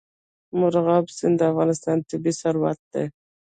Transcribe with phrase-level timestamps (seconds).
[0.59, 3.05] مورغاب سیند د افغانستان طبعي ثروت دی.